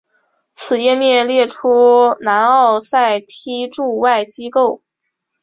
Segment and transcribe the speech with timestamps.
[0.53, 4.81] 此页面列出南奥塞梯驻外机构。